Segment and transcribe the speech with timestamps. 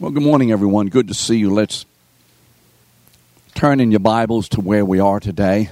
[0.00, 0.86] Well, good morning, everyone.
[0.86, 1.50] Good to see you.
[1.50, 1.84] Let's
[3.54, 5.68] turn in your Bibles to where we are today.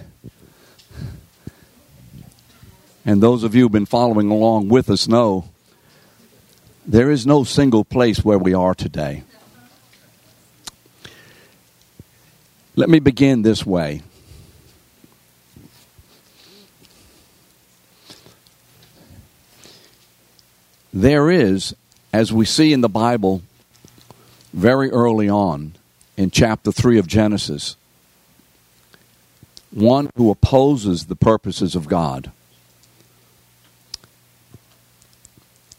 [3.06, 5.48] And those of you who've been following along with us know
[6.86, 9.22] there is no single place where we are today.
[12.76, 14.02] Let me begin this way.
[20.92, 21.74] There is,
[22.12, 23.40] as we see in the Bible,
[24.52, 25.74] very early on
[26.16, 27.76] in chapter 3 of Genesis
[29.70, 32.30] one who opposes the purposes of God.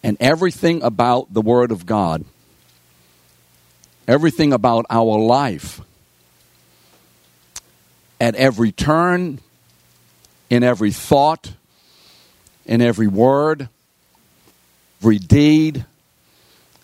[0.03, 2.23] And everything about the Word of God,
[4.07, 5.81] everything about our life,
[8.21, 9.39] at every turn,
[10.49, 11.53] in every thought,
[12.65, 13.69] in every word,
[15.01, 15.85] every deed,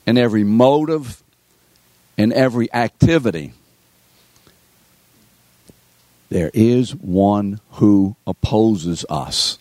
[0.06, 1.22] in every motive,
[2.18, 3.54] in every activity,
[6.30, 9.58] there is one who opposes us.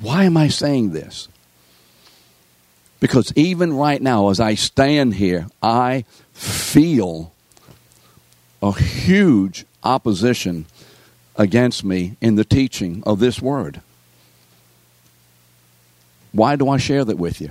[0.00, 1.28] Why am I saying this?
[2.98, 7.32] Because even right now, as I stand here, I feel
[8.62, 10.66] a huge opposition
[11.36, 13.80] against me in the teaching of this word.
[16.32, 17.50] Why do I share that with you?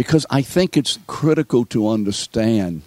[0.00, 2.80] Because I think it's critical to understand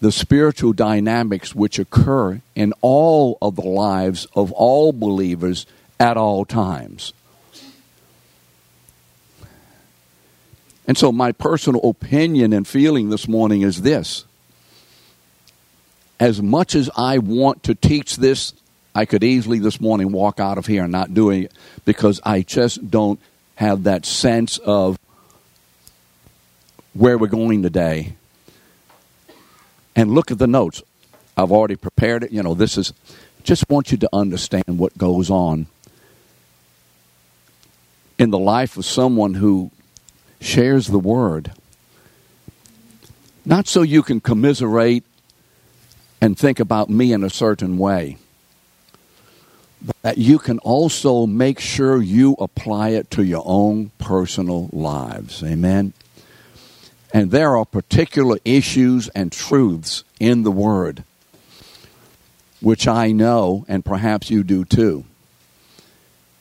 [0.00, 5.66] the spiritual dynamics which occur in all of the lives of all believers
[6.00, 7.12] at all times.
[10.86, 14.24] And so, my personal opinion and feeling this morning is this.
[16.18, 18.54] As much as I want to teach this,
[18.94, 21.52] I could easily this morning walk out of here and not doing it
[21.84, 23.20] because I just don't
[23.56, 24.98] have that sense of
[26.94, 28.14] where we're going today.
[29.94, 30.82] And look at the notes.
[31.36, 32.32] I've already prepared it.
[32.32, 32.92] You know, this is
[33.42, 35.66] just want you to understand what goes on
[38.18, 39.70] in the life of someone who
[40.40, 41.52] shares the word.
[43.44, 45.04] Not so you can commiserate
[46.20, 48.18] and think about me in a certain way
[50.02, 55.42] that you can also make sure you apply it to your own personal lives.
[55.42, 55.92] Amen.
[57.12, 61.04] And there are particular issues and truths in the Word,
[62.60, 65.04] which I know, and perhaps you do too,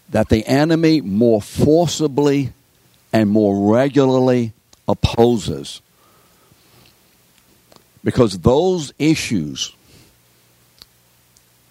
[0.09, 2.52] that the enemy more forcibly
[3.13, 4.53] and more regularly
[4.88, 5.81] opposes.
[8.03, 9.73] Because those issues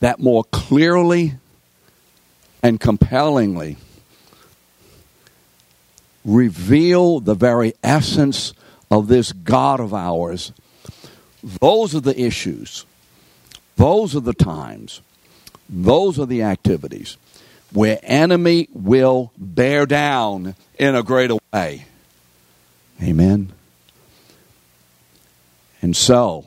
[0.00, 1.34] that more clearly
[2.64, 3.76] and compellingly
[6.24, 8.54] reveal the very essence
[8.90, 10.50] of this God of ours,
[11.60, 12.86] those are the issues,
[13.76, 15.02] those are the times,
[15.68, 17.18] those are the activities
[17.74, 21.84] where enemy will bear down in a greater way.
[23.02, 23.52] Amen.
[25.82, 26.46] And so,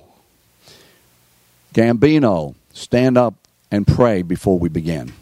[1.75, 3.35] Gambino, stand up
[3.69, 5.13] and pray before we begin.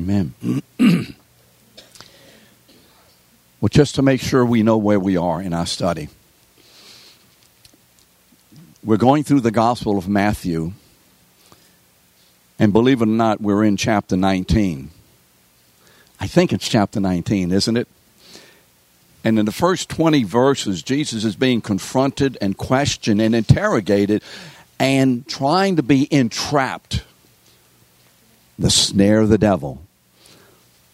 [0.00, 0.32] Amen.
[3.60, 6.08] well, just to make sure we know where we are in our study.
[8.82, 10.72] We're going through the Gospel of Matthew,
[12.58, 14.90] and believe it or not, we're in chapter 19.
[16.18, 17.86] I think it's chapter 19, isn't it?
[19.22, 24.22] And in the first 20 verses, Jesus is being confronted and questioned and interrogated
[24.78, 27.04] and trying to be entrapped.
[28.58, 29.82] The snare of the devil.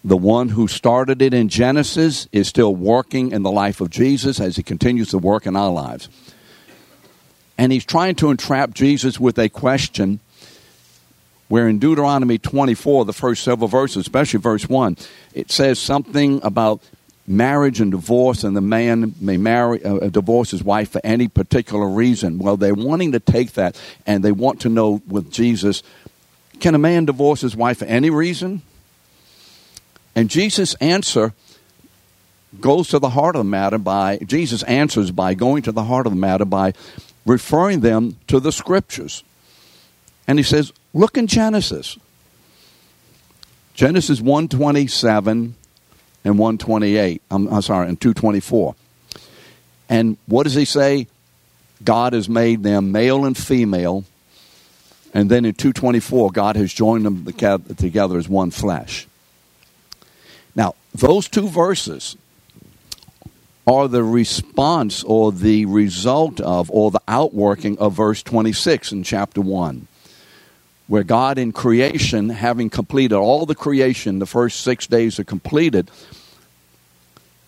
[0.06, 4.38] The one who started it in Genesis is still working in the life of Jesus
[4.38, 6.08] as he continues to work in our lives.
[7.58, 10.20] And he's trying to entrap Jesus with a question
[11.48, 14.96] where in Deuteronomy 24, the first several verses, especially verse 1,
[15.34, 16.80] it says something about
[17.26, 21.88] marriage and divorce, and the man may marry, uh, divorce his wife for any particular
[21.88, 22.38] reason.
[22.38, 23.76] Well, they're wanting to take that
[24.06, 25.82] and they want to know with Jesus
[26.60, 28.62] can a man divorce his wife for any reason?
[30.16, 31.34] And Jesus' answer
[32.60, 36.06] goes to the heart of the matter by, Jesus answers by going to the heart
[36.06, 36.72] of the matter by
[37.26, 39.22] referring them to the scriptures.
[40.26, 41.98] And he says, look in Genesis.
[43.74, 45.54] Genesis 127
[46.24, 47.22] and 128.
[47.30, 48.74] I'm, I'm sorry, and 224.
[49.90, 51.08] And what does he say?
[51.84, 54.04] God has made them male and female.
[55.12, 57.26] And then in 224, God has joined them
[57.76, 59.06] together as one flesh.
[60.96, 62.16] Those two verses
[63.66, 69.40] are the response or the result of or the outworking of verse 26 in chapter
[69.40, 69.88] 1
[70.86, 75.90] where God in creation, having completed all the creation, the first six days are completed.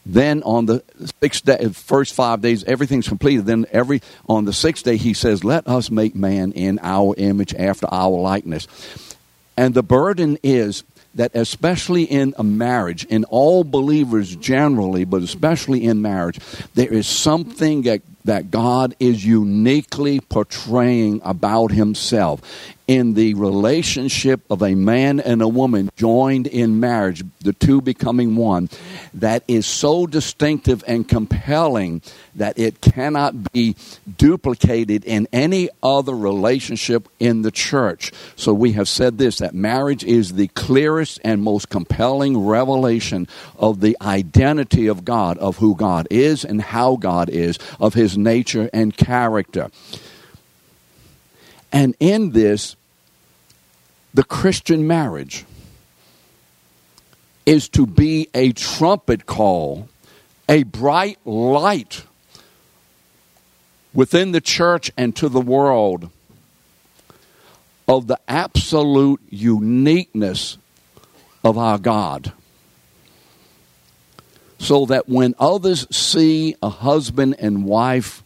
[0.05, 0.83] Then on the
[1.21, 3.47] sixth day, first five days, everything's completed.
[3.47, 7.55] Then every on the sixth day, he says, "Let us make man in our image,
[7.55, 8.67] after our likeness."
[9.57, 10.83] And the burden is
[11.19, 16.39] that especially in a marriage, in all believers generally, but especially in marriage,
[16.75, 22.41] there is something that, that God is uniquely portraying about himself
[22.89, 28.35] in the relationship of a man and a woman joined in marriage, the two becoming
[28.35, 28.71] one,
[29.13, 32.01] that is so distinctive and compelling
[32.35, 33.77] that it cannot be
[34.17, 38.11] duplicated in any other relationship in the church.
[38.37, 43.81] So we have said this that marriage is the clearest and most compelling revelation of
[43.81, 48.71] the identity of God, of who God is and how God is, of his nature
[48.73, 49.71] and character.
[51.73, 52.77] And in this,
[54.15, 55.45] the Christian marriage
[57.47, 59.89] is to be a trumpet call,
[60.49, 62.05] a bright light
[63.95, 66.11] within the church and to the world
[67.87, 70.59] of the absolute uniqueness
[71.43, 72.33] of our God.
[74.59, 78.23] So that when others see a husband and wife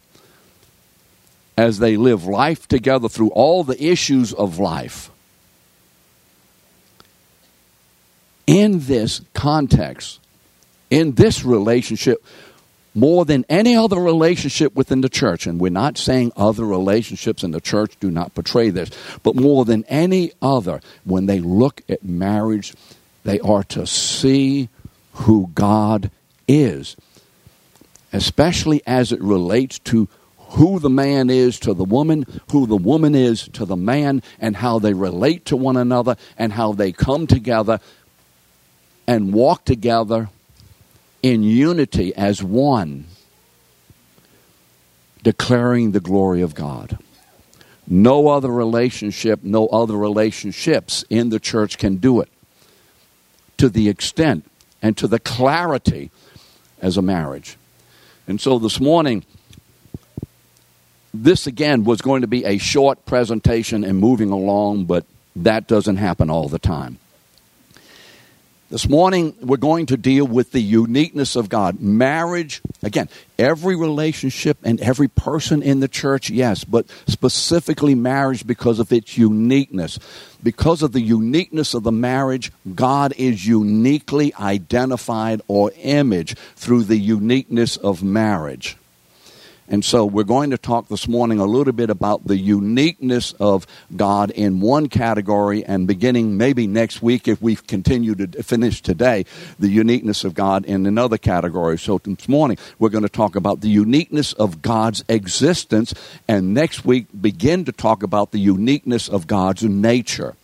[1.57, 5.11] as they live life together through all the issues of life,
[8.45, 10.19] in this context,
[10.89, 12.23] in this relationship,
[12.95, 17.51] more than any other relationship within the church, and we're not saying other relationships in
[17.51, 18.91] the church do not portray this,
[19.23, 22.73] but more than any other, when they look at marriage,
[23.23, 24.69] they are to see
[25.13, 26.11] who God
[26.47, 26.95] is,
[28.11, 30.07] especially as it relates to
[30.53, 34.55] who the man is to the woman, who the woman is to the man, and
[34.55, 37.79] how they relate to one another, and how they come together
[39.07, 40.29] and walk together
[41.21, 43.05] in unity as one,
[45.23, 46.97] declaring the glory of God.
[47.87, 52.29] No other relationship, no other relationships in the church can do it
[53.57, 54.49] to the extent
[54.81, 56.11] and to the clarity
[56.81, 57.57] as a marriage.
[58.27, 59.25] And so this morning,
[61.13, 65.05] this again was going to be a short presentation and moving along, but
[65.35, 66.97] that doesn't happen all the time.
[68.73, 71.79] This morning, we're going to deal with the uniqueness of God.
[71.79, 78.79] Marriage, again, every relationship and every person in the church, yes, but specifically marriage because
[78.79, 79.99] of its uniqueness.
[80.41, 86.97] Because of the uniqueness of the marriage, God is uniquely identified or image through the
[86.97, 88.75] uniqueness of marriage.
[89.67, 93.65] And so we're going to talk this morning a little bit about the uniqueness of
[93.95, 99.25] God in one category and beginning maybe next week if we continue to finish today,
[99.57, 101.77] the uniqueness of God in another category.
[101.77, 105.93] So this morning we're going to talk about the uniqueness of God's existence
[106.27, 110.35] and next week begin to talk about the uniqueness of God's nature.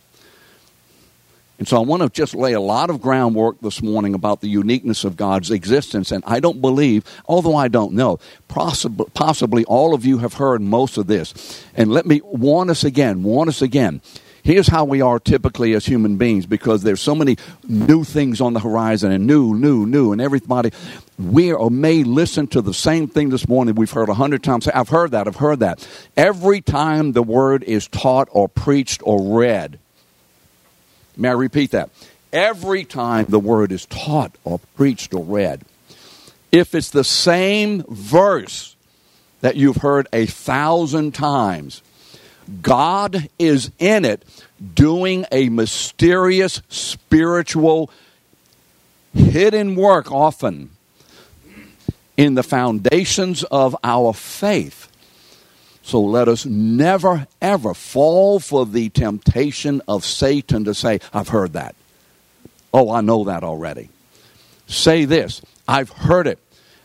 [1.60, 4.48] And so I want to just lay a lot of groundwork this morning about the
[4.48, 6.10] uniqueness of God's existence.
[6.10, 10.62] And I don't believe, although I don't know, possibly, possibly all of you have heard
[10.62, 11.62] most of this.
[11.74, 14.00] And let me warn us again, warn us again.
[14.42, 17.36] Here's how we are typically as human beings because there's so many
[17.68, 20.70] new things on the horizon and new, new, new, and everybody,
[21.18, 24.66] we or may listen to the same thing this morning we've heard a hundred times.
[24.66, 25.86] I've heard that, I've heard that.
[26.16, 29.78] Every time the word is taught or preached or read,
[31.20, 31.90] May I repeat that?
[32.32, 35.62] Every time the word is taught or preached or read,
[36.50, 38.74] if it's the same verse
[39.42, 41.82] that you've heard a thousand times,
[42.62, 44.24] God is in it
[44.74, 47.90] doing a mysterious spiritual
[49.12, 50.70] hidden work often
[52.16, 54.89] in the foundations of our faith
[55.82, 61.54] so let us never, ever fall for the temptation of Satan to say, I've heard
[61.54, 61.74] that.
[62.72, 63.88] Oh, I know that already.
[64.66, 66.38] Say this, I've heard it.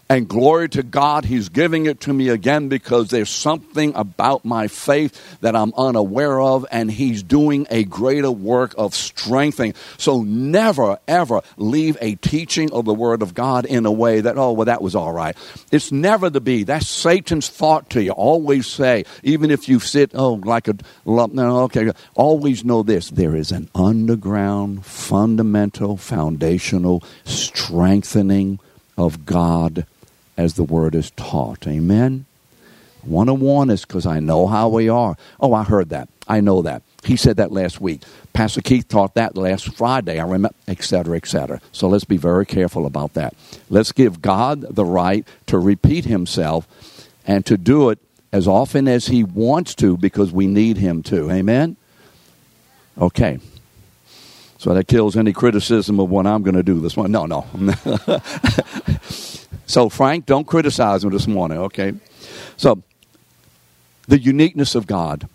[0.08, 4.68] And glory to God, He's giving it to me again because there's something about my
[4.68, 9.74] faith that I'm unaware of, and He's doing a greater work of strengthening.
[9.98, 14.38] So never, ever leave a teaching of the Word of God in a way that,
[14.38, 15.36] oh, well, that was all right.
[15.72, 16.64] It's never to be.
[16.64, 18.12] That's Satan's thought to you.
[18.12, 20.76] Always say, even if you sit, oh, like a
[21.08, 28.60] okay, always know this there is an underground, fundamental, foundational strengthening
[28.98, 29.86] of God
[30.38, 31.68] as the word is taught.
[31.68, 32.26] Amen?
[33.04, 35.16] One on one is because I know how we are.
[35.40, 36.10] Oh, I heard that.
[36.28, 36.82] I know that.
[37.04, 38.02] He said that last week.
[38.34, 40.20] Pastor Keith taught that last Friday.
[40.20, 41.62] I remember, etc., etc.
[41.72, 43.36] So let's be very careful about that.
[43.70, 46.68] Let's give God the right to repeat himself
[47.28, 48.00] and to do it
[48.32, 51.30] as often as he wants to because we need him to.
[51.32, 51.78] Amen?
[52.98, 53.40] Okay.
[54.58, 57.12] So that kills any criticism of what I'm going to do this one.
[57.12, 57.46] No, no.
[59.66, 61.94] So, Frank, don't criticize me this morning, okay?
[62.58, 62.84] So,
[64.08, 65.28] the uniqueness of God.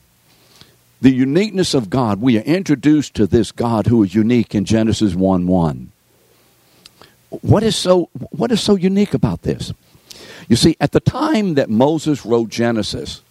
[1.00, 2.20] The uniqueness of God.
[2.20, 5.92] We are introduced to this God who is unique in Genesis 1 1.
[7.42, 9.72] What is so, what is so unique about this?
[10.49, 13.22] You see, at the time that Moses wrote Genesis,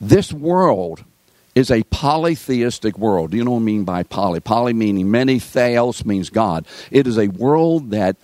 [0.00, 1.04] this world
[1.54, 3.30] is a polytheistic world.
[3.30, 4.40] Do you know what I mean by poly?
[4.40, 6.66] Poly meaning many, theos means God.
[6.90, 8.16] It is a world that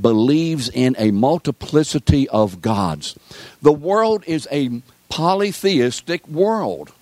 [0.00, 3.18] believes in a multiplicity of gods.
[3.60, 6.92] The world is a polytheistic world.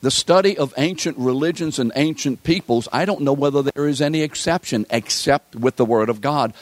[0.00, 4.22] The study of ancient religions and ancient peoples, I don't know whether there is any
[4.22, 6.54] exception except with the Word of God,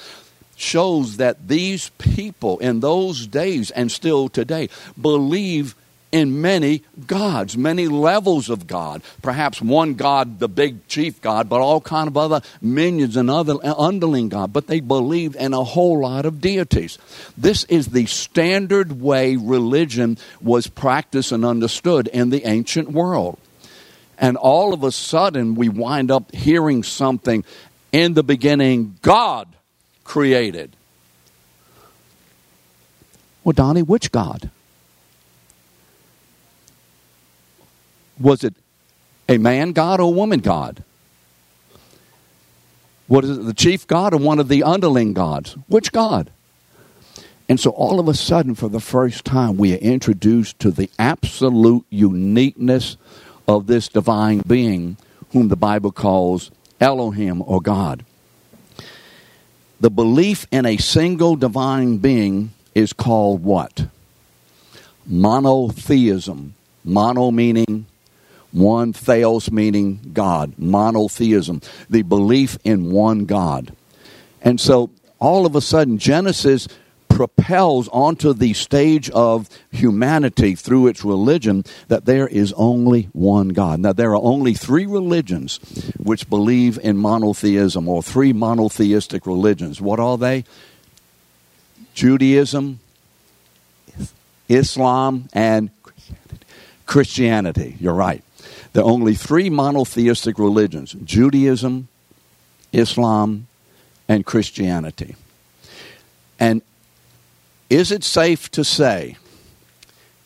[0.57, 4.69] shows that these people in those days and still today
[5.00, 5.75] believe
[6.12, 9.02] in many gods, many levels of God.
[9.23, 13.55] Perhaps one God, the big chief God, but all kind of other minions and other
[13.62, 14.52] underling God.
[14.52, 16.99] But they believed in a whole lot of deities.
[17.37, 23.38] This is the standard way religion was practiced and understood in the ancient world.
[24.19, 27.45] And all of a sudden, we wind up hearing something
[27.93, 29.49] in the beginning, God
[30.05, 30.76] created.
[33.43, 34.50] Well, Donnie, which God?
[38.20, 38.54] Was it
[39.28, 40.84] a man God or a woman God?
[43.06, 45.56] What is it, the chief God or one of the underling gods?
[45.66, 46.30] Which God?
[47.48, 50.88] And so all of a sudden, for the first time, we are introduced to the
[50.98, 52.96] absolute uniqueness
[53.48, 54.96] of this divine being,
[55.32, 58.04] whom the Bible calls Elohim or God.
[59.80, 63.86] The belief in a single divine being is called what?
[65.06, 66.54] Monotheism.
[66.84, 67.86] Mono meaning
[68.52, 73.75] one theos meaning God, monotheism, the belief in one God.
[74.42, 76.66] And so all of a sudden, Genesis
[77.09, 83.80] propels onto the stage of humanity through its religion that there is only one God.
[83.80, 85.59] Now, there are only three religions
[85.99, 89.80] which believe in monotheism, or three monotheistic religions.
[89.80, 90.45] What are they?
[91.92, 92.80] Judaism,
[94.49, 95.69] Islam, and
[96.87, 97.76] Christianity.
[97.78, 98.25] You're right.
[98.72, 101.88] There are only three monotheistic religions Judaism,
[102.72, 103.46] Islam,
[104.08, 105.16] and Christianity.
[106.38, 106.62] And
[107.68, 109.16] is it safe to say,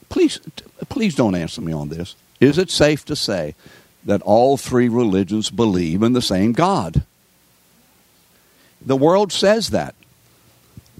[0.08, 0.38] please,
[0.88, 3.54] please don't answer me on this, is it safe to say
[4.04, 7.04] that all three religions believe in the same God?
[8.80, 9.94] The world says that.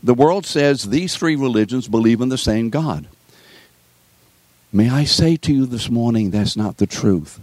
[0.03, 3.07] The world says these three religions believe in the same God.
[4.75, 7.39] May I say to you this morning, that's not the truth.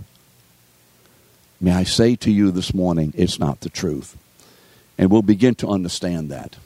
[1.61, 4.17] may I say to you this morning, it's not the truth.
[4.97, 6.57] And we'll begin to understand that.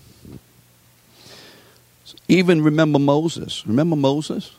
[2.27, 3.63] Even remember Moses.
[3.67, 4.53] Remember Moses?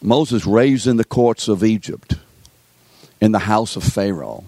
[0.00, 2.14] Moses raised in the courts of Egypt,
[3.20, 4.44] in the house of Pharaoh.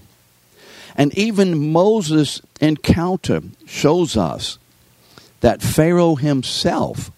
[0.97, 4.57] And even Moses' encounter shows us
[5.41, 7.11] that Pharaoh himself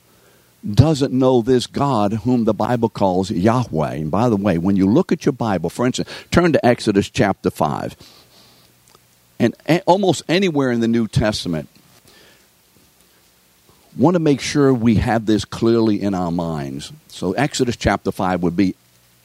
[0.74, 3.94] doesn't know this God whom the Bible calls Yahweh.
[3.94, 7.08] And by the way, when you look at your Bible, for instance, turn to Exodus
[7.08, 7.96] chapter 5.
[9.40, 9.54] And
[9.86, 11.68] almost anywhere in the New Testament,
[13.96, 16.92] want to make sure we have this clearly in our minds.
[17.08, 18.74] So Exodus chapter 5 would be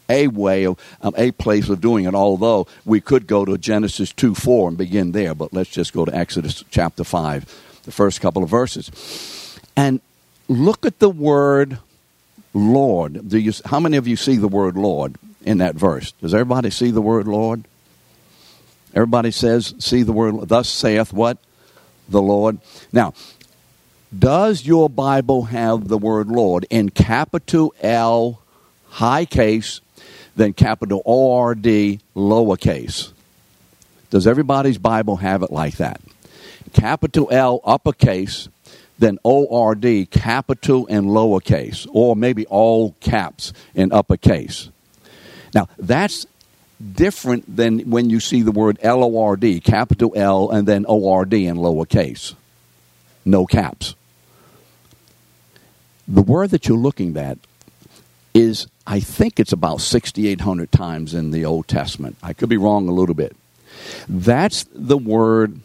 [0.09, 4.11] a way of um, a place of doing it although we could go to genesis
[4.11, 8.19] 2 4 and begin there but let's just go to exodus chapter 5 the first
[8.19, 8.91] couple of verses
[9.77, 10.01] and
[10.47, 11.77] look at the word
[12.53, 13.29] lord.
[13.29, 16.11] Do you how many of you see the word lord in that verse?
[16.13, 17.63] Does everybody see the word lord?
[18.93, 21.37] Everybody says see the word thus saith what?
[22.09, 22.59] The lord.
[22.91, 23.13] Now
[24.17, 28.41] does your Bible have the word Lord in capital L,
[28.89, 29.81] high case,
[30.35, 33.11] then capital O R D, lowercase?
[34.11, 35.99] Does everybody's Bible have it like that?
[36.73, 38.49] Capital L, uppercase,
[39.03, 44.69] then O R D, capital and lowercase, or maybe all caps in uppercase.
[45.53, 46.25] Now, that's
[46.93, 50.85] different than when you see the word L O R D, capital L, and then
[50.87, 52.35] O R D in lowercase.
[53.25, 53.95] No caps
[56.07, 57.37] the word that you're looking at
[58.33, 62.17] is, I think it's about 6,800 times in the Old Testament.
[62.21, 63.35] I could be wrong a little bit.
[64.07, 65.59] That's the word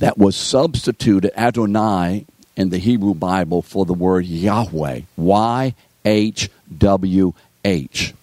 [0.00, 2.26] that was substituted, Adonai,
[2.56, 5.02] in the Hebrew Bible for the word Yahweh.
[5.16, 7.32] Y H W
[7.64, 8.14] H.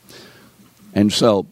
[0.94, 1.46] And so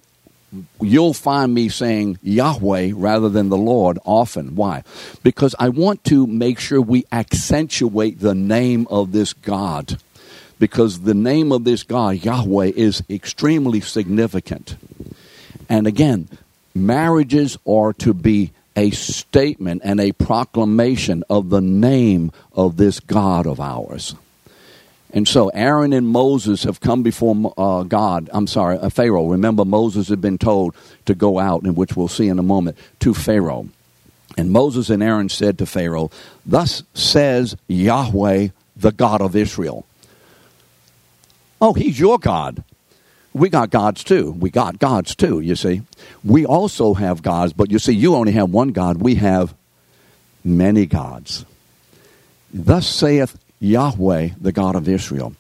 [0.81, 4.55] you'll find me saying Yahweh rather than the Lord often.
[4.55, 4.83] Why?
[5.23, 9.99] Because I want to make sure we accentuate the name of this God.
[10.57, 14.77] Because the name of this God, Yahweh, is extremely significant.
[15.67, 16.29] And again,
[16.73, 23.47] marriages are to be a statement and a proclamation of the name of this God
[23.47, 24.15] of ours.
[25.11, 28.29] And so Aaron and Moses have come before uh, God.
[28.33, 29.27] I'm sorry, uh, Pharaoh.
[29.27, 32.77] Remember, Moses had been told to go out, and which we'll see in a moment,
[32.99, 33.69] to Pharaoh.
[34.37, 36.11] And Moses and Aaron said to Pharaoh,
[36.45, 39.85] Thus says Yahweh, the God of Israel.
[41.61, 42.63] Oh, he's your God.
[43.35, 44.31] We got gods too.
[44.31, 45.81] We got gods too, you see.
[46.23, 49.01] We also have gods, but you see, you only have one God.
[49.01, 49.53] We have
[50.41, 51.43] many gods.
[52.53, 55.33] Thus saith Yahweh, the God of Israel.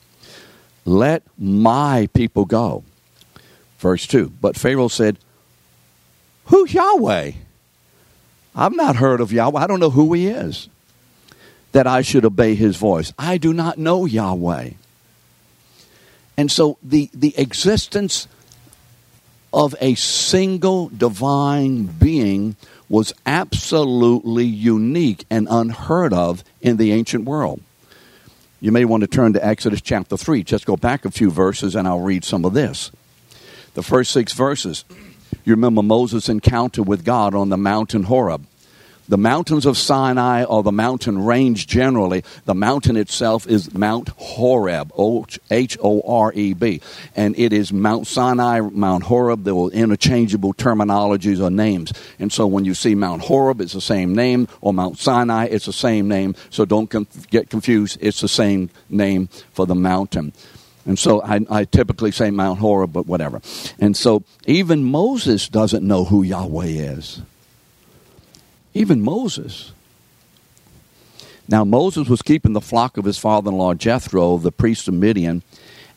[0.83, 2.83] Let my people go.
[3.79, 4.33] Verse 2.
[4.41, 5.17] But Pharaoh said,
[6.47, 7.31] Who's Yahweh?
[8.53, 9.61] I've not heard of Yahweh.
[9.61, 10.67] I don't know who he is.
[11.71, 13.13] That I should obey his voice.
[13.17, 14.71] I do not know Yahweh.
[16.37, 18.27] And so the, the existence
[19.53, 22.57] of a single divine being
[22.89, 27.61] was absolutely unique and unheard of in the ancient world.
[28.59, 30.43] You may want to turn to Exodus chapter 3.
[30.43, 32.91] Just go back a few verses and I'll read some of this.
[33.75, 34.85] The first six verses.
[35.43, 38.45] You remember Moses' encounter with God on the mountain Horeb.
[39.07, 44.91] The mountains of Sinai or the mountain range generally, the mountain itself is Mount Horeb,
[45.51, 46.81] H O R E B.
[47.15, 49.43] And it is Mount Sinai, Mount Horeb.
[49.43, 51.93] There were interchangeable terminologies or names.
[52.17, 55.67] And so when you see Mount Horeb, it's the same name, or Mount Sinai, it's
[55.67, 56.33] the same name.
[56.49, 56.89] So don't
[57.29, 57.99] get confused.
[58.01, 60.33] It's the same name for the mountain.
[60.87, 63.41] And so I, I, typically say Mount Horeb, but whatever.
[63.79, 67.21] And so even Moses doesn't know who Yahweh is.
[68.75, 69.71] Even Moses.
[71.47, 74.93] Now, Moses was keeping the flock of his father in law Jethro, the priest of
[74.93, 75.43] Midian,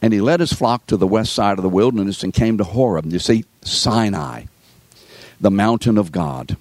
[0.00, 2.64] and he led his flock to the west side of the wilderness and came to
[2.64, 3.12] Horeb.
[3.12, 4.44] You see, Sinai,
[5.40, 6.56] the mountain of God.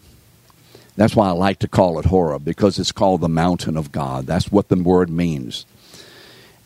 [0.95, 4.25] That's why I like to call it Horeb, because it's called the mountain of God.
[4.25, 5.67] That's what the word means.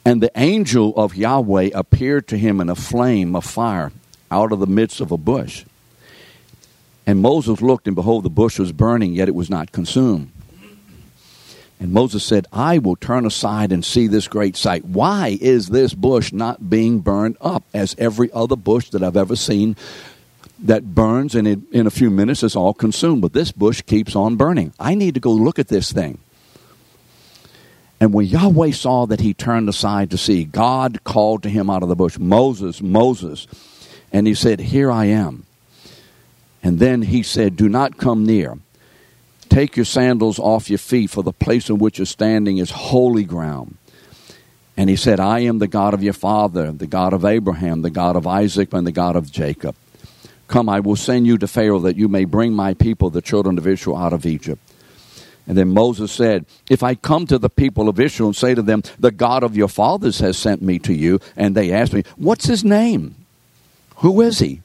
[0.05, 3.91] And the angel of Yahweh appeared to him in a flame of fire
[4.31, 5.65] out of the midst of a bush.
[7.05, 10.31] And Moses looked, and behold, the bush was burning, yet it was not consumed.
[11.79, 14.85] And Moses said, I will turn aside and see this great sight.
[14.85, 19.35] Why is this bush not being burned up as every other bush that I've ever
[19.35, 19.75] seen
[20.59, 23.23] that burns and in, in a few minutes is all consumed?
[23.23, 24.73] But this bush keeps on burning.
[24.79, 26.19] I need to go look at this thing.
[27.99, 31.81] And when Yahweh saw that he turned aside to see, God called to him out
[31.81, 33.47] of the bush, Moses, Moses.
[34.11, 35.47] And he said, Here I am.
[36.63, 38.57] And then he said, Do not come near.
[39.49, 43.25] Take your sandals off your feet, for the place in which you're standing is holy
[43.25, 43.77] ground.
[44.77, 47.89] And he said, I am the God of your father, the God of Abraham, the
[47.89, 49.75] God of Isaac, and the God of Jacob.
[50.47, 53.57] Come, I will send you to Pharaoh that you may bring my people, the children
[53.57, 54.61] of Israel, out of Egypt.
[55.47, 58.61] And then Moses said, If I come to the people of Israel and say to
[58.61, 62.03] them, The God of your fathers has sent me to you, and they ask me,
[62.15, 63.15] What's his name?
[63.97, 64.61] Who is he?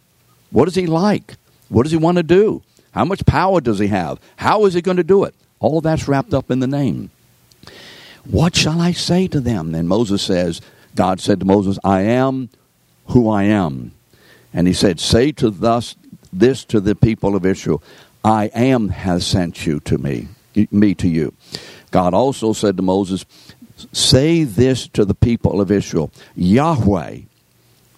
[0.51, 1.35] What is he like?
[1.69, 2.63] What does he want to do?
[2.93, 4.19] How much power does he have?
[4.37, 5.35] How is he going to do it?
[5.61, 7.11] All that's wrapped up in the name.
[8.25, 9.73] What shall I say to them?
[9.73, 10.61] Then Moses says,
[10.95, 12.49] God said to Moses, I am
[13.09, 13.93] who I am.
[14.53, 15.95] And he said, Say to thus
[16.33, 17.83] this to the people of Israel,
[18.25, 20.29] I am has sent you to me,
[20.71, 21.33] me to you.
[21.91, 23.25] God also said to Moses,
[23.93, 27.19] Say this to the people of Israel, Yahweh,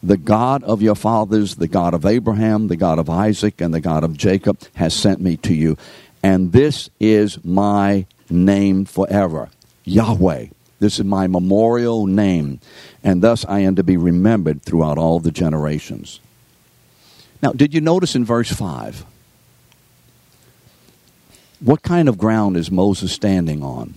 [0.02, 3.80] the God of your fathers, the God of Abraham, the God of Isaac, and the
[3.80, 5.76] God of Jacob, has sent me to you.
[6.22, 9.50] And this is my name forever
[9.84, 10.46] Yahweh.
[10.80, 12.61] This is my memorial name,
[13.02, 16.20] and thus I am to be remembered throughout all the generations.
[17.42, 19.04] Now, did you notice in verse 5?
[21.61, 23.94] What kind of ground is Moses standing on?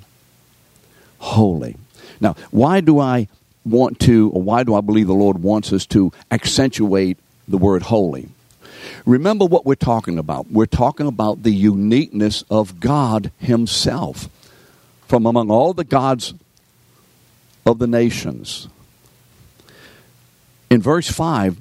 [1.19, 1.77] Holy.
[2.19, 3.27] Now, why do I
[3.65, 7.83] want to, or why do I believe the Lord wants us to accentuate the word
[7.83, 8.29] holy?
[9.05, 10.51] Remember what we're talking about.
[10.51, 14.29] We're talking about the uniqueness of God Himself.
[15.07, 16.33] From among all the gods
[17.65, 18.69] of the nations.
[20.69, 21.57] In verse 5,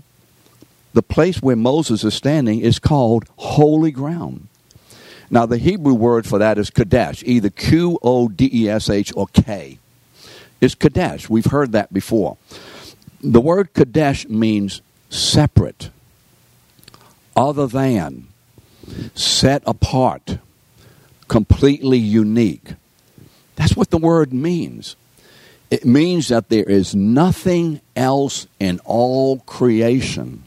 [0.92, 4.46] the place where Moses is standing is called holy ground.
[5.30, 9.12] Now, the Hebrew word for that is Kadesh, either Q O D E S H
[9.14, 9.78] or K.
[10.60, 11.28] It's Kadesh.
[11.30, 12.36] We've heard that before.
[13.22, 15.90] The word Kadesh means separate,
[17.36, 18.28] other than,
[19.14, 20.38] set apart,
[21.28, 22.74] completely unique.
[23.56, 24.96] That's what the word means.
[25.70, 30.42] It means that there is nothing else in all creation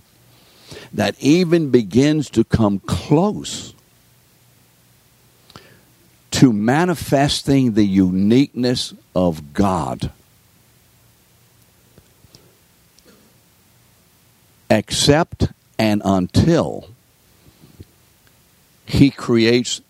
[0.91, 3.72] that even begins to come close
[6.33, 10.11] to manifesting the uniqueness of God.
[14.67, 16.89] Except and until
[18.87, 19.81] He creates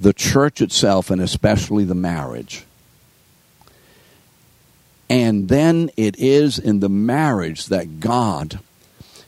[0.00, 2.64] the church itself and especially the marriage.
[5.10, 8.58] And then it is in the marriage that God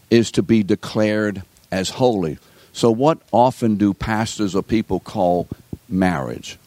[0.08, 2.38] is to be declared as holy.
[2.72, 5.48] So, what often do pastors or people call
[5.88, 6.58] marriage?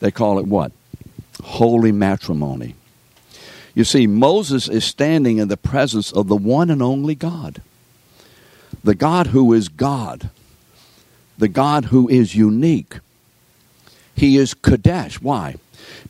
[0.00, 0.72] They call it what?
[1.42, 2.74] Holy matrimony.
[3.74, 7.62] You see, Moses is standing in the presence of the one and only God.
[8.84, 10.30] The God who is God.
[11.38, 12.98] The God who is unique.
[14.14, 15.20] He is Kadesh.
[15.20, 15.56] Why?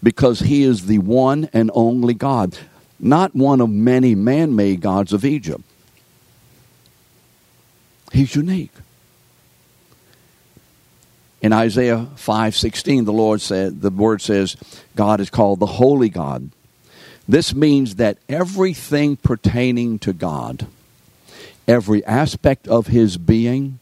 [0.03, 2.59] Because he is the one and only God,
[2.99, 5.63] not one of many man made gods of Egypt.
[8.13, 8.73] He's unique.
[11.43, 14.57] In Isaiah 5:16 the Lord said the word says
[14.95, 16.51] God is called the holy God.
[17.29, 20.67] This means that everything pertaining to God,
[21.67, 23.81] every aspect of his being,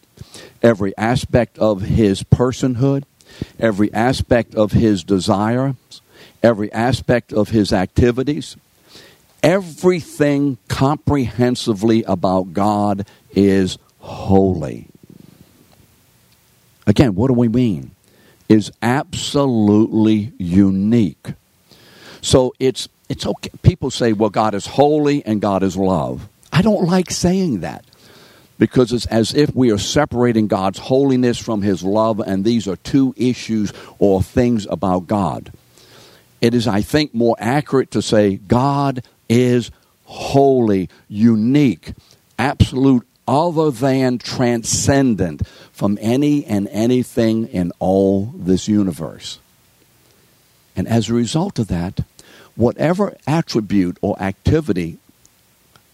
[0.63, 3.05] every aspect of his personhood,
[3.59, 5.75] every aspect of his desires,
[6.43, 8.57] every aspect of his activities,
[9.43, 14.90] everything comprehensively about God is holy.
[16.87, 17.93] Again, what do we mean?
[18.49, 21.35] Is absolutely unique.
[22.21, 23.51] So it's it's okay.
[23.63, 26.29] People say, well, God is holy and God is love.
[26.53, 27.85] I don't like saying that
[28.59, 32.77] because it's as if we are separating God's holiness from his love, and these are
[32.77, 35.51] two issues or things about God.
[36.41, 39.71] It is, I think, more accurate to say God is
[40.05, 41.93] holy, unique,
[42.39, 45.43] absolute other than transcendent
[45.81, 49.39] from any and anything in all this universe.
[50.77, 52.01] And as a result of that,
[52.55, 54.99] whatever attribute or activity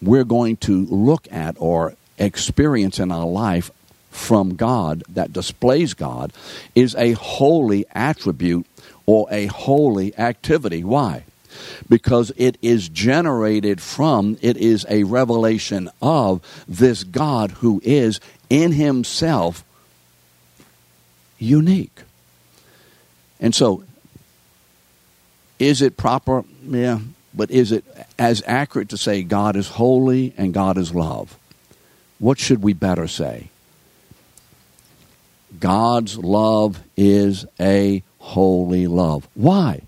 [0.02, 3.70] we're going to look at or experience in our life
[4.10, 6.32] from God that displays God
[6.74, 8.66] is a holy attribute
[9.06, 10.82] or a holy activity.
[10.82, 11.22] Why?
[11.88, 18.20] because it is generated from, it is a revelation of this God who is
[18.50, 19.64] in himself
[21.38, 22.02] unique.
[23.40, 23.84] And so,
[25.58, 26.44] is it proper?
[26.62, 27.00] Yeah.
[27.34, 27.84] But is it
[28.18, 31.38] as accurate to say God is holy and God is love?
[32.18, 33.50] What should we better say?
[35.60, 39.28] God's love is a holy love.
[39.34, 39.82] Why?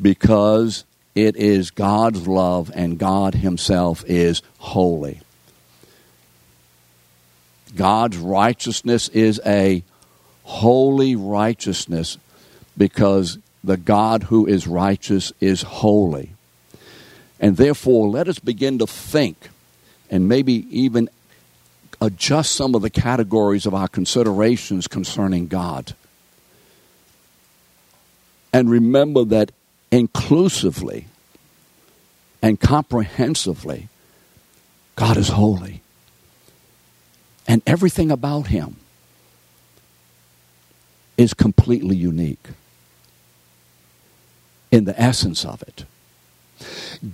[0.00, 0.84] Because
[1.14, 5.20] it is God's love and God Himself is holy.
[7.74, 9.82] God's righteousness is a
[10.46, 12.18] holy righteousness
[12.78, 16.30] because the God who is righteous is holy.
[17.40, 19.50] And therefore, let us begin to think
[20.08, 21.08] and maybe even
[22.00, 25.94] adjust some of the categories of our considerations concerning God.
[28.52, 29.50] And remember that
[29.90, 31.06] inclusively
[32.40, 33.88] and comprehensively,
[34.94, 35.82] God is holy.
[37.48, 38.76] And everything about Him
[41.16, 42.48] is completely unique
[44.70, 45.84] in the essence of it.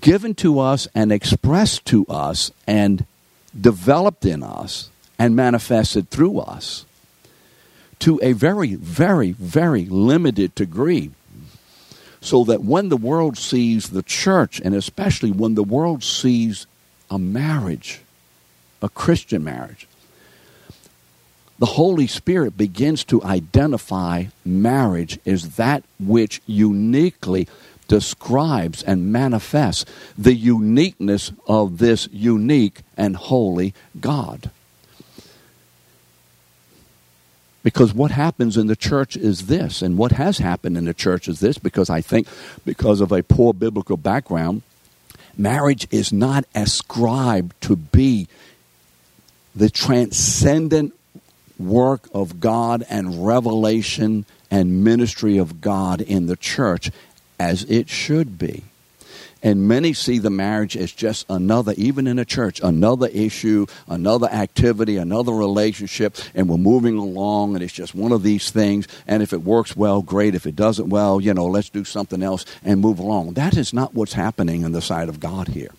[0.00, 3.04] Given to us and expressed to us and
[3.58, 6.84] developed in us and manifested through us
[8.00, 11.12] to a very, very, very limited degree.
[12.20, 16.66] So that when the world sees the church, and especially when the world sees
[17.10, 18.00] a marriage,
[18.80, 19.86] a Christian marriage,
[21.62, 27.46] the Holy Spirit begins to identify marriage as that which uniquely
[27.86, 29.84] describes and manifests
[30.18, 34.50] the uniqueness of this unique and holy God.
[37.62, 41.28] Because what happens in the church is this, and what has happened in the church
[41.28, 42.26] is this, because I think
[42.64, 44.62] because of a poor biblical background,
[45.38, 48.26] marriage is not ascribed to be
[49.54, 50.94] the transcendent
[51.68, 56.90] work of God and revelation and ministry of God in the church
[57.38, 58.64] as it should be.
[59.44, 64.28] And many see the marriage as just another, even in a church, another issue, another
[64.28, 68.86] activity, another relationship, and we're moving along, and it's just one of these things.
[69.08, 70.36] And if it works well, great.
[70.36, 73.32] If it doesn't, well, you know, let's do something else and move along.
[73.32, 75.70] That is not what's happening in the sight of God here.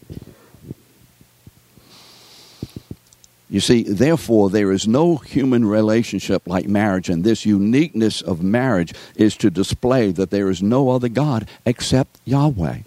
[3.53, 8.95] You see, therefore, there is no human relationship like marriage, and this uniqueness of marriage
[9.15, 12.79] is to display that there is no other God except Yahweh.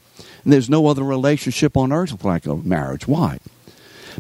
[0.43, 3.07] And there's no other relationship on earth like a marriage.
[3.07, 3.39] Why?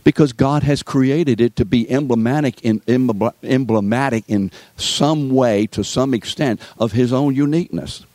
[0.05, 2.81] Because God has created it to be emblematic in,
[3.43, 8.07] emblematic in some way, to some extent, of His own uniqueness.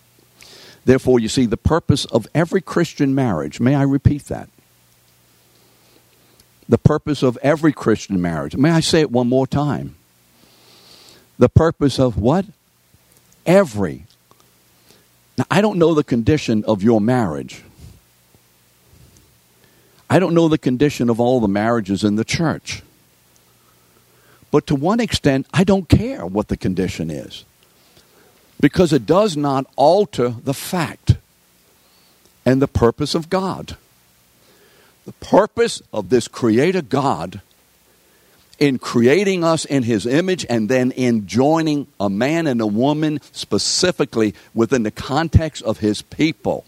[0.86, 4.48] Therefore, you see, the purpose of every Christian marriage, may I repeat that?
[6.72, 8.56] The purpose of every Christian marriage.
[8.56, 9.96] May I say it one more time?
[11.38, 12.46] The purpose of what?
[13.46, 14.06] Every.
[15.38, 17.64] Now, I don't know the condition of your marriage.
[20.10, 22.84] I don't know the condition of all the marriages in the church.
[24.50, 27.44] But to one extent, I don't care what the condition is
[28.62, 31.18] because it does not alter the fact
[32.46, 33.76] and the purpose of God.
[35.06, 37.42] The purpose of this Creator God
[38.60, 43.20] in creating us in His image and then in joining a man and a woman
[43.32, 46.66] specifically within the context of His people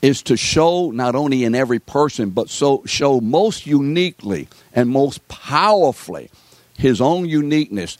[0.00, 5.26] is to show not only in every person, but so show most uniquely and most
[5.26, 6.30] powerfully
[6.78, 7.98] His own uniqueness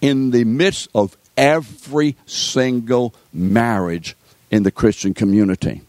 [0.00, 4.16] in the midst of every single marriage
[4.50, 5.82] in the Christian community.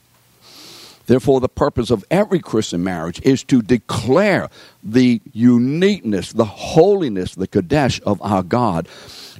[1.05, 4.49] Therefore, the purpose of every Christian marriage is to declare
[4.81, 8.87] the uniqueness, the holiness, the Kadesh of our God,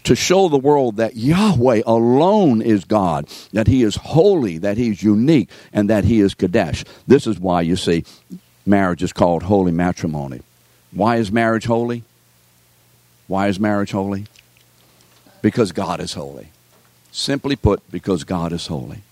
[0.04, 4.89] to show the world that Yahweh alone is God, that He is holy, that He
[4.89, 6.84] is unique, and that He is Kadesh.
[7.08, 8.04] This is why you see
[8.65, 10.41] marriage is called holy matrimony.
[10.91, 12.04] Why is marriage holy?
[13.28, 14.26] Why is marriage holy?
[15.41, 16.49] Because God is holy.
[17.12, 19.04] Simply put, because God is holy.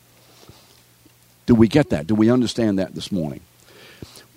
[1.51, 2.07] Do we get that?
[2.07, 3.41] Do we understand that this morning?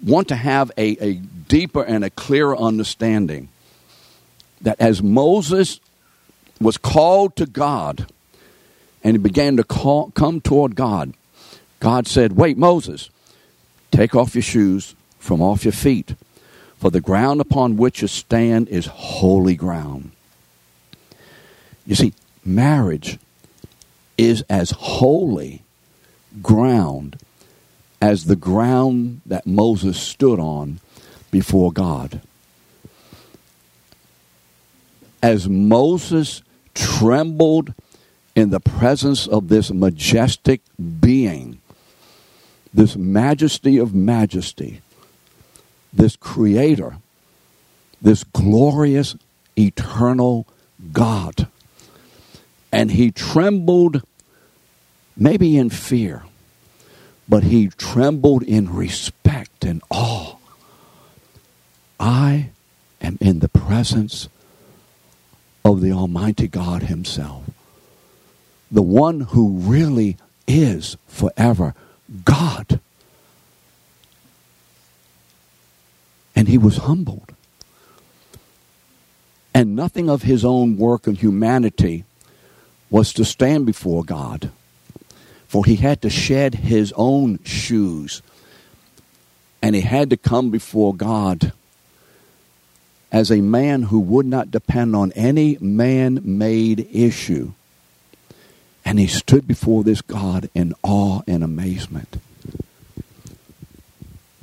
[0.05, 3.51] Want to have a, a deeper and a clearer understanding
[4.63, 5.79] that as Moses
[6.61, 8.11] was called to God
[9.05, 11.15] and he began to call, come toward God,
[11.79, 13.11] God said, Wait, Moses,
[13.93, 16.17] take off your shoes from off your feet,
[16.79, 20.11] for the ground upon which you stand is holy ground.
[21.87, 22.13] You see,
[22.45, 23.21] marriage
[24.19, 25.64] is as holy
[26.43, 27.19] ground
[28.01, 30.81] as the ground that Moses stood on
[31.31, 32.21] before God.
[35.23, 36.43] As Moses
[36.75, 37.73] trembled
[38.35, 40.61] in the presence of this majestic
[41.01, 41.61] being,
[42.75, 44.83] this majesty of majesty,
[45.93, 46.97] this creator,
[48.03, 49.17] this glorious,
[49.57, 50.47] eternal
[50.93, 51.49] God.
[52.73, 54.03] And he trembled,
[55.17, 56.25] maybe in fear,
[57.29, 60.37] but he trembled in respect and awe.
[61.99, 62.51] I
[63.01, 64.29] am in the presence
[65.65, 67.45] of the Almighty God Himself,
[68.71, 71.75] the one who really is forever
[72.25, 72.81] God.
[76.37, 77.33] And he was humbled.
[79.55, 82.05] And nothing of his own work of humanity
[82.91, 84.51] was to stand before God,
[85.47, 88.23] for he had to shed his own shoes
[89.65, 91.53] and he had to come before God
[93.11, 97.53] as a man who would not depend on any man made issue.
[98.85, 102.21] And he stood before this God in awe and amazement.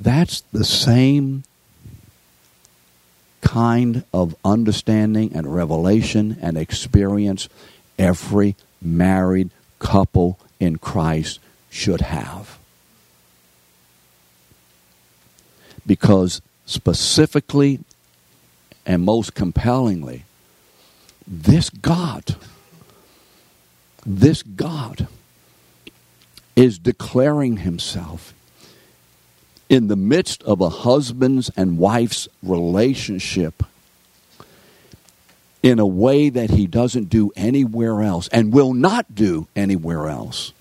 [0.00, 1.44] That's the same
[3.42, 7.48] kind of understanding and revelation and experience
[7.96, 12.56] every married couple in Christ should have.
[15.84, 17.80] Because specifically
[18.86, 20.24] and most compellingly,
[21.26, 22.36] this God,
[24.06, 25.08] this God
[26.54, 28.32] is declaring himself
[29.68, 33.64] in the midst of a husband's and wife's relationship
[35.62, 40.52] in a way that he doesn't do anywhere else and will not do anywhere else.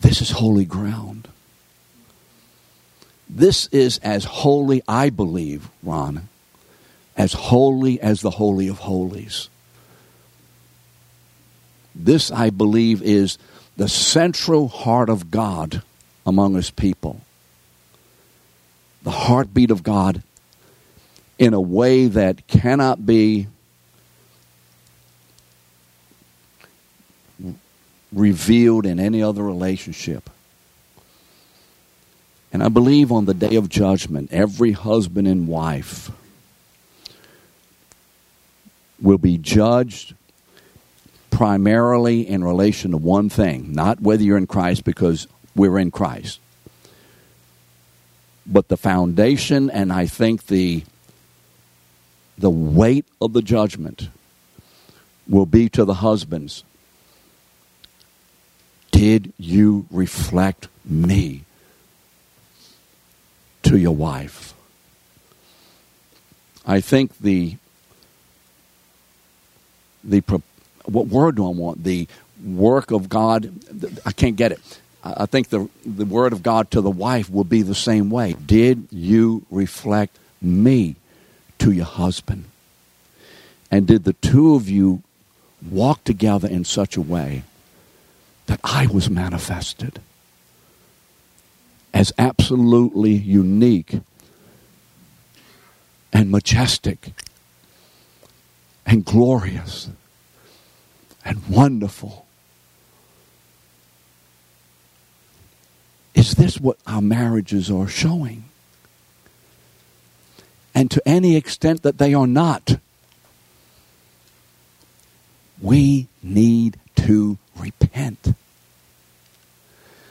[0.00, 1.28] This is holy ground.
[3.28, 6.28] This is as holy, I believe, Ron,
[7.16, 9.48] as holy as the Holy of Holies.
[11.94, 13.38] This, I believe, is
[13.76, 15.82] the central heart of God
[16.26, 17.20] among his people.
[19.02, 20.22] The heartbeat of God
[21.40, 23.48] in a way that cannot be
[28.12, 30.28] revealed in any other relationship.
[32.52, 36.10] And I believe on the day of judgment, every husband and wife
[39.00, 40.14] will be judged
[41.30, 45.26] primarily in relation to one thing, not whether you're in Christ, because
[45.56, 46.38] we're in Christ.
[48.44, 50.84] But the foundation and I think the
[52.40, 54.08] the weight of the judgment
[55.28, 56.64] will be to the husbands.
[58.90, 61.44] Did you reflect me?
[63.70, 64.54] to your wife.
[66.66, 67.56] I think the
[70.02, 70.20] the
[70.84, 71.84] what word do I want?
[71.84, 72.08] The
[72.44, 73.52] work of God.
[74.04, 74.80] I can't get it.
[75.02, 78.34] I think the the word of God to the wife will be the same way.
[78.44, 80.96] Did you reflect me
[81.60, 82.44] to your husband?
[83.70, 85.02] And did the two of you
[85.70, 87.44] walk together in such a way
[88.46, 90.00] that I was manifested?
[91.92, 94.00] as absolutely unique
[96.12, 97.12] and majestic
[98.86, 99.90] and glorious
[101.24, 102.26] and wonderful.
[106.14, 108.44] Is this what our marriages are showing?
[110.80, 112.78] And to any extent that they are not,
[115.60, 118.32] we need to repent.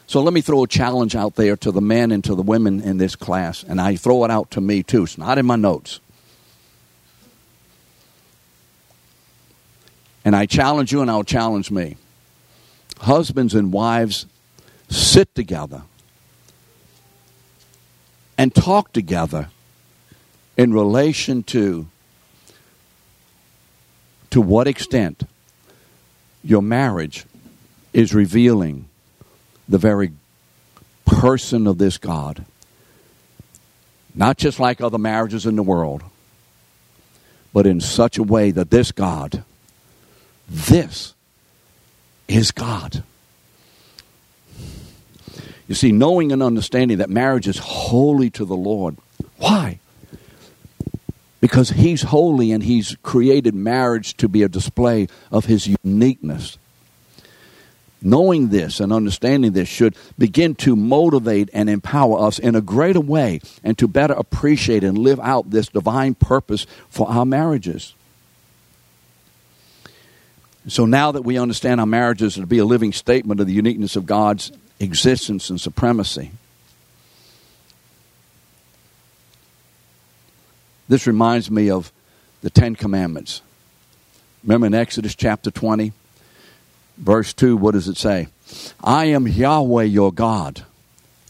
[0.06, 2.82] So let me throw a challenge out there to the men and to the women
[2.82, 5.06] in this class, and I throw it out to me too.
[5.06, 6.02] It's not in my notes.
[10.24, 11.98] And I challenge you, and I'll challenge me.
[13.00, 14.28] Husbands and wives
[14.88, 15.82] sit together
[18.38, 19.50] and talk together
[20.60, 21.88] in relation to
[24.30, 25.24] to what extent
[26.44, 27.26] your marriage
[27.94, 28.86] is revealing
[29.70, 30.12] the very
[31.06, 32.44] person of this God.
[34.14, 36.04] Not just like other marriages in the world,
[37.54, 39.46] but in such a way that this God,
[40.50, 41.14] this
[42.28, 43.02] is God.
[45.70, 48.98] You see, knowing and understanding that marriage is holy to the Lord.
[49.38, 49.80] Why?
[51.42, 56.58] Because He's holy and He's created marriage to be a display of His uniqueness
[58.02, 63.00] knowing this and understanding this should begin to motivate and empower us in a greater
[63.00, 67.94] way and to better appreciate and live out this divine purpose for our marriages.
[70.68, 73.96] So now that we understand our marriages to be a living statement of the uniqueness
[73.96, 76.32] of God's existence and supremacy,
[80.90, 81.94] this reminds me of
[82.42, 83.42] the Ten Commandments.
[84.44, 85.94] Remember in Exodus chapter 20,
[86.98, 88.28] verse 2, what does it say?
[88.84, 90.66] I am Yahweh your God.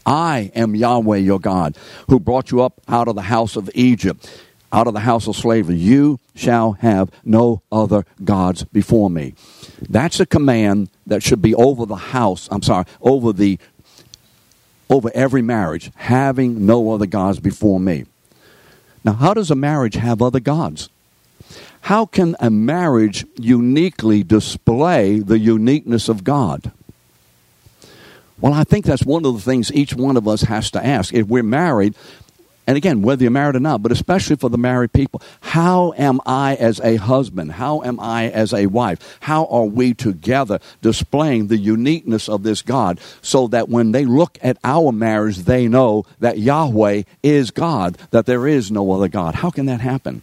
[0.06, 1.76] I am Yahweh your God,
[2.08, 4.28] who brought you up out of the house of Egypt,
[4.72, 5.76] out of the house of slavery.
[5.76, 9.34] You shall have no other gods before me.
[9.82, 13.58] That's a command that should be over the house, I'm sorry, over the
[14.88, 18.06] over every marriage, having no other gods before me.
[19.04, 20.88] Now, how does a marriage have other gods?
[21.82, 26.70] How can a marriage uniquely display the uniqueness of God?
[28.40, 31.12] Well, I think that's one of the things each one of us has to ask.
[31.12, 31.94] If we're married,
[32.66, 36.20] and again, whether you're married or not, but especially for the married people, how am
[36.24, 37.52] I as a husband?
[37.52, 39.18] How am I as a wife?
[39.20, 44.38] How are we together displaying the uniqueness of this God so that when they look
[44.42, 49.36] at our marriage, they know that Yahweh is God, that there is no other God?
[49.36, 50.22] How can that happen?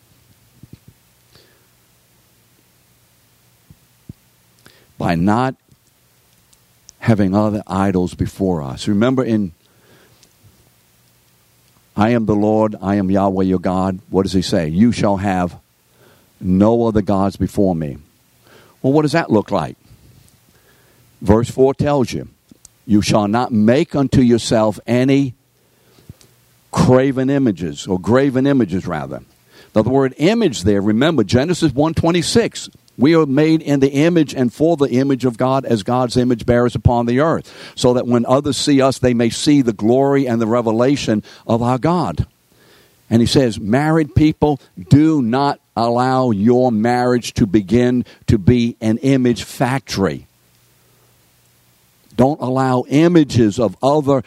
[4.98, 5.56] By not
[7.00, 8.88] having other idols before us.
[8.88, 9.52] Remember in
[11.98, 14.00] I am the Lord, I am Yahweh your God.
[14.12, 14.68] What does he say?
[14.68, 15.60] You shall have
[16.40, 17.98] no other gods before me.
[18.84, 19.76] Well, what does that look like?
[21.22, 22.30] Verse 4 tells you,
[22.86, 25.34] You shall not make unto yourself any
[26.72, 29.24] craven images, or graven images rather.
[29.74, 34.52] Now the word image there, remember Genesis 126 we are made in the image and
[34.52, 38.26] for the image of God as God's image bearers upon the earth, so that when
[38.26, 42.26] others see us, they may see the glory and the revelation of our God.
[43.10, 48.98] And he says, Married people, do not allow your marriage to begin to be an
[48.98, 50.28] image factory.
[52.16, 54.24] Don't allow images of other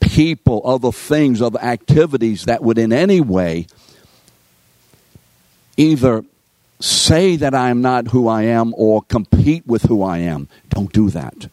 [0.00, 3.66] people, other things, other activities that would in any way
[5.76, 6.24] either
[6.80, 10.48] say that I am not who I am or compete with who I am.
[10.70, 11.48] Don't do that.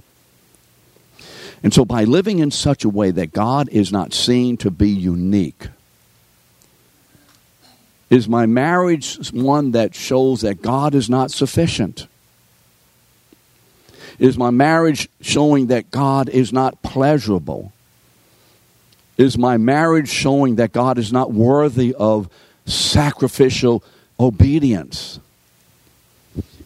[1.64, 4.90] And so, by living in such a way that God is not seen to be
[4.90, 5.68] unique,
[8.10, 12.08] is my marriage one that shows that God is not sufficient?
[14.18, 17.72] Is my marriage showing that God is not pleasurable?
[19.18, 22.28] Is my marriage showing that God is not worthy of
[22.66, 23.84] sacrificial
[24.22, 25.20] obedience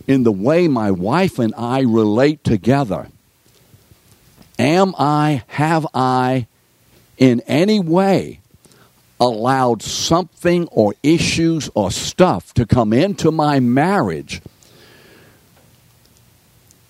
[0.08, 3.08] in the way my wife and I relate together.
[4.60, 6.48] Am I, have I,
[7.18, 8.40] in any way
[9.20, 14.42] allowed something or issues or stuff to come into my marriage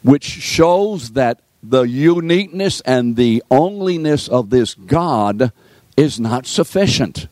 [0.02, 5.52] which shows that the uniqueness and the onlyness of this God
[5.98, 7.28] is not sufficient?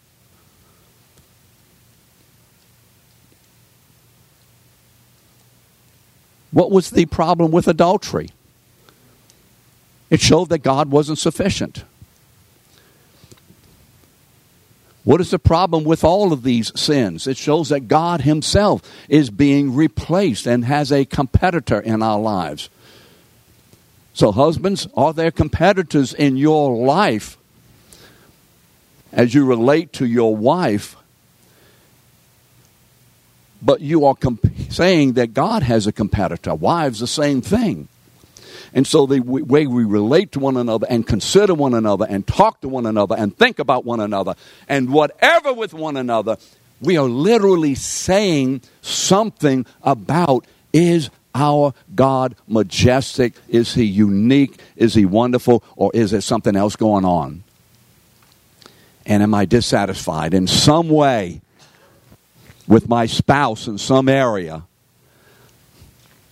[6.53, 8.29] What was the problem with adultery?
[10.09, 11.83] It showed that God wasn't sufficient.
[15.03, 17.27] What is the problem with all of these sins?
[17.27, 22.69] It shows that God Himself is being replaced and has a competitor in our lives.
[24.13, 27.35] So, husbands, are there competitors in your life
[29.11, 30.95] as you relate to your wife
[33.63, 36.55] but you are comp- saying that God has a competitor.
[36.55, 37.87] Wives, the same thing.
[38.73, 42.61] And so the way we relate to one another and consider one another and talk
[42.61, 44.33] to one another and think about one another
[44.67, 46.37] and whatever with one another,
[46.81, 53.35] we are literally saying something about is our God majestic?
[53.47, 54.59] Is he unique?
[54.75, 55.63] Is he wonderful?
[55.75, 57.43] Or is there something else going on?
[59.05, 61.41] And am I dissatisfied in some way
[62.67, 64.63] with my spouse in some area,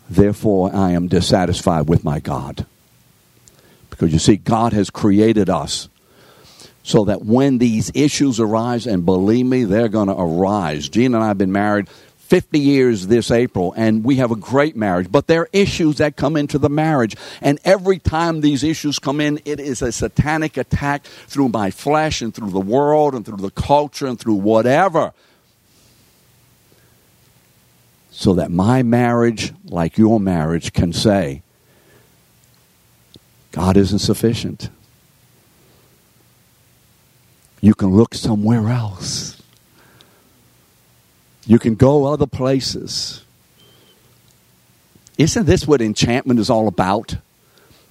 [0.10, 2.66] therefore I am dissatisfied with my God.
[3.90, 5.90] Because you see, God has created us
[6.84, 10.90] so that when these issues arise, and believe me, they're going to arise.
[10.90, 11.88] Gene and I have been married
[12.32, 15.12] 50 years this April, and we have a great marriage.
[15.12, 17.16] But there are issues that come into the marriage.
[17.42, 22.22] And every time these issues come in, it is a satanic attack through my flesh
[22.22, 25.14] and through the world and through the culture and through whatever
[28.22, 31.42] so that my marriage, like your marriage, can say,
[33.52, 34.70] God isn't sufficient.
[37.62, 39.42] You can look somewhere else.
[41.48, 43.24] You can go other places.
[45.18, 47.16] Isn't this what enchantment is all about?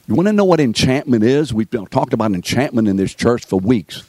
[0.06, 1.52] You want to know what enchantment is?
[1.52, 4.04] We've talked about enchantment in this church for weeks.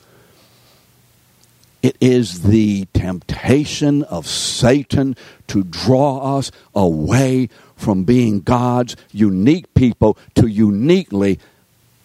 [1.81, 5.15] It is the temptation of Satan
[5.47, 11.39] to draw us away from being God's unique people to uniquely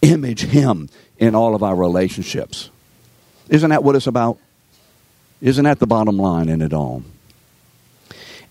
[0.01, 2.71] image Him in all of our relationships.
[3.49, 4.39] Isn't that what it's about?
[5.43, 7.03] Isn't that the bottom line in it all?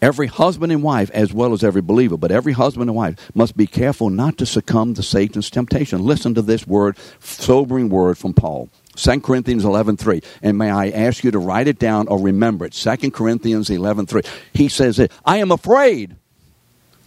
[0.02, 3.58] Every husband and wife, as well as every believer, but every husband and wife must
[3.58, 6.04] be careful not to succumb to Satan's temptation.
[6.04, 8.70] Listen to this word, sobering word from Paul.
[8.96, 10.24] 2 Corinthians 11.3.
[10.42, 12.74] And may I ask you to write it down or remember it.
[12.74, 14.26] 2 Corinthians 11.3.
[14.54, 16.16] He says it, I am afraid.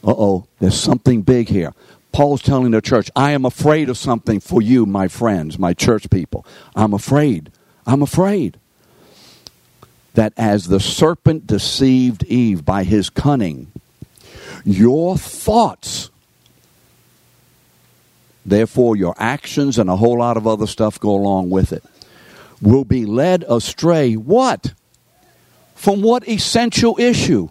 [0.04, 1.72] Uh-oh, there's something big here.
[2.12, 6.08] Paul's telling the church, I am afraid of something for you, my friends, my church
[6.10, 6.46] people.
[6.74, 7.50] I'm afraid.
[7.86, 8.58] I'm afraid
[10.14, 13.70] that as the serpent deceived Eve by his cunning,
[14.64, 16.10] your thoughts,
[18.50, 21.84] therefore your actions and a whole lot of other stuff go along with it,
[22.60, 24.14] will be led astray.
[24.14, 24.72] What?
[25.74, 27.50] From what essential issue?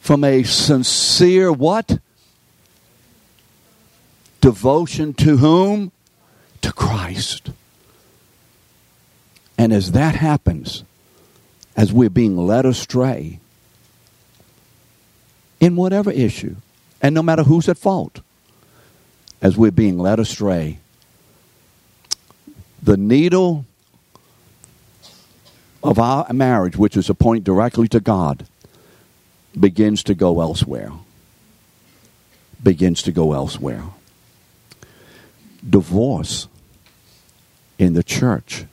[0.00, 1.98] From a sincere what?
[4.40, 5.92] Devotion to whom?
[6.62, 7.50] To Christ.
[9.56, 10.84] And as that happens,
[11.76, 13.40] as we're being led astray
[15.60, 16.56] in whatever issue,
[17.02, 18.20] and no matter who's at fault,
[19.42, 20.78] as we're being led astray,
[22.82, 23.64] the needle
[25.82, 28.46] of our marriage, which is a point directly to God,
[29.58, 30.92] begins to go elsewhere.
[32.62, 33.84] Begins to go elsewhere.
[35.68, 36.48] Divorce
[37.78, 38.64] in the church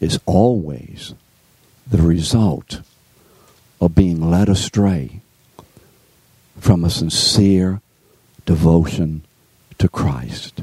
[0.00, 1.14] is always
[1.86, 2.82] the result
[3.80, 5.20] of being led astray
[6.58, 7.80] from a sincere
[8.48, 9.22] devotion
[9.76, 10.62] to Christ.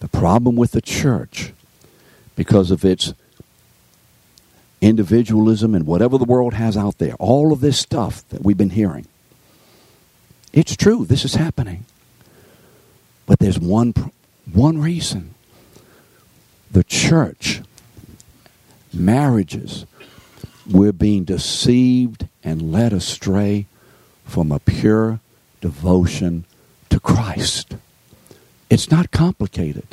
[0.00, 1.52] The problem with the church,
[2.34, 3.14] because of its
[4.80, 8.70] individualism and whatever the world has out there, all of this stuff that we've been
[8.70, 9.06] hearing,
[10.52, 11.84] it's true, this is happening.
[13.24, 13.94] But there's one,
[14.52, 15.32] one reason.
[16.72, 17.62] The church
[18.92, 19.86] marriages,
[20.68, 23.66] we're being deceived and led astray
[24.24, 25.20] from a pure
[25.66, 26.44] devotion
[26.90, 27.74] to Christ.
[28.70, 29.88] It's not complicated.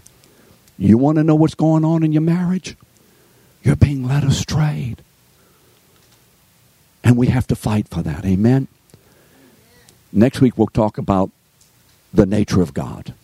[0.78, 2.76] You want to know what's going on in your marriage?
[3.64, 4.96] You're being led astray.
[7.04, 8.24] And we have to fight for that.
[8.24, 8.68] Amen.
[10.12, 11.32] Next week, we'll talk about
[12.14, 13.16] the nature of God.